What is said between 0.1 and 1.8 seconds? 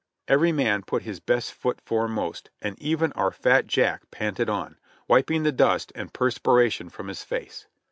''Every man put his best foot